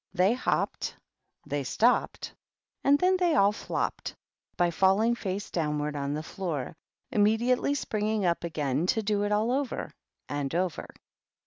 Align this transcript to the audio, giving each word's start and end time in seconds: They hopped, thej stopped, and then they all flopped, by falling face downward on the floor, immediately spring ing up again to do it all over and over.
They 0.15 0.33
hopped, 0.33 0.95
thej 1.47 1.63
stopped, 1.63 2.33
and 2.83 2.97
then 2.97 3.17
they 3.17 3.35
all 3.35 3.51
flopped, 3.51 4.15
by 4.57 4.71
falling 4.71 5.13
face 5.13 5.51
downward 5.51 5.95
on 5.95 6.15
the 6.15 6.23
floor, 6.23 6.75
immediately 7.11 7.75
spring 7.75 8.07
ing 8.07 8.25
up 8.25 8.43
again 8.43 8.87
to 8.87 9.03
do 9.03 9.21
it 9.25 9.31
all 9.31 9.51
over 9.51 9.91
and 10.27 10.55
over. 10.55 10.89